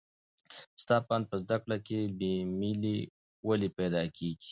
[0.81, 2.97] ستا په اند په زده کړه کې بې میلي
[3.47, 4.49] ولې پیدا کېږي؟